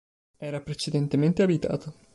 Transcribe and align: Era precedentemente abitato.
Era 0.39 0.61
precedentemente 0.63 1.43
abitato. 1.43 1.93